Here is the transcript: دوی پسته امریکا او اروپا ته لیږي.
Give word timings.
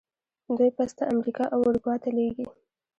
دوی 0.57 0.71
پسته 0.77 1.03
امریکا 1.13 1.43
او 1.53 1.59
اروپا 1.67 1.93
ته 2.01 2.09
لیږي. 2.17 2.45